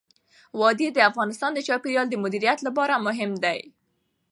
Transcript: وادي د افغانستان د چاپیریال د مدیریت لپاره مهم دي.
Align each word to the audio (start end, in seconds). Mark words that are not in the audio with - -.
وادي 0.59 0.87
د 0.93 0.99
افغانستان 1.09 1.51
د 1.53 1.59
چاپیریال 1.67 2.07
د 2.09 2.15
مدیریت 2.23 2.59
لپاره 2.67 3.03
مهم 3.07 3.31
دي. 3.43 3.59